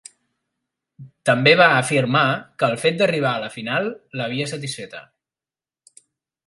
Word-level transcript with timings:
També 1.29 1.51
va 1.59 1.67
afirmar 1.81 2.23
que 2.63 2.69
el 2.73 2.81
fet 2.85 2.99
d'arribar 3.01 3.33
a 3.35 3.43
la 3.45 3.51
final 3.59 3.93
l'havia 4.21 4.51
satisfeta. 4.55 5.05